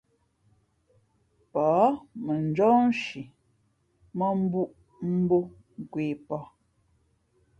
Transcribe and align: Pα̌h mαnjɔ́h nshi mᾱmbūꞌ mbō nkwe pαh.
Pα̌h 1.51 1.93
mαnjɔ́h 2.25 2.77
nshi 2.87 3.21
mᾱmbūꞌ 4.17 4.71
mbō 5.19 5.37
nkwe 5.81 6.03
pαh. 6.27 6.45